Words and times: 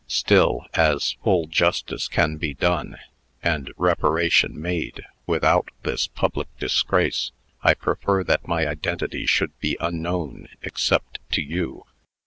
Still, 0.07 0.65
as 0.73 1.11
full 1.23 1.45
justice 1.45 2.07
can 2.07 2.37
be 2.37 2.55
done, 2.55 2.97
and 3.43 3.71
reparation 3.77 4.59
made, 4.59 5.03
without 5.27 5.69
this 5.83 6.07
public 6.07 6.47
disgrace, 6.57 7.29
I 7.61 7.75
prefer 7.75 8.23
that 8.23 8.47
my 8.47 8.67
identity 8.67 9.27
should 9.27 9.51
be 9.59 9.77
unknown 9.79 10.47
except 10.63 11.19
to 11.33 11.43
you. 11.43 11.85